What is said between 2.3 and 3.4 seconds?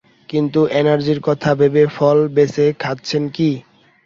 বেছে খাচ্ছেন